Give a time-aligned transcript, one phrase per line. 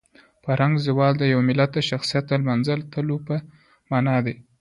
[0.43, 3.35] فرهنګي زوال د یو ملت د شخصیت د لمنځه تلو په
[3.89, 4.35] مانا دی.